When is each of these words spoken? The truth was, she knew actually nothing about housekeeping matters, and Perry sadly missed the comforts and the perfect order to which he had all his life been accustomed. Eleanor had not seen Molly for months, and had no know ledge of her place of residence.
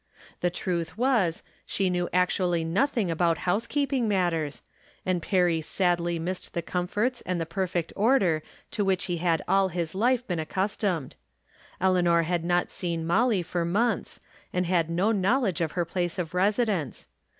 The 0.39 0.49
truth 0.49 0.97
was, 0.97 1.43
she 1.63 1.87
knew 1.87 2.09
actually 2.11 2.63
nothing 2.63 3.11
about 3.11 3.37
housekeeping 3.45 4.07
matters, 4.07 4.63
and 5.05 5.21
Perry 5.21 5.61
sadly 5.61 6.17
missed 6.17 6.55
the 6.55 6.63
comforts 6.63 7.21
and 7.21 7.39
the 7.39 7.45
perfect 7.45 7.93
order 7.95 8.41
to 8.71 8.83
which 8.83 9.05
he 9.05 9.17
had 9.17 9.43
all 9.47 9.67
his 9.67 9.93
life 9.93 10.25
been 10.25 10.39
accustomed. 10.39 11.17
Eleanor 11.79 12.23
had 12.23 12.43
not 12.43 12.71
seen 12.71 13.05
Molly 13.05 13.43
for 13.43 13.63
months, 13.63 14.19
and 14.51 14.65
had 14.65 14.89
no 14.89 15.11
know 15.11 15.41
ledge 15.41 15.61
of 15.61 15.73
her 15.73 15.85
place 15.85 16.17
of 16.17 16.33
residence. 16.33 17.07